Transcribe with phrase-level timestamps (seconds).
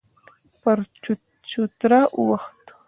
[0.61, 0.79] پر
[1.49, 2.65] چوتره وخوت.